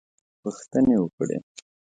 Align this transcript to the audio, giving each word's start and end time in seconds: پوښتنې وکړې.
پوښتنې 0.41 0.95
وکړې. 0.99 1.37